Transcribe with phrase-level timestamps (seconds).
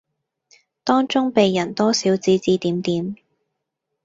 [0.83, 3.17] 當中被人多少指指點點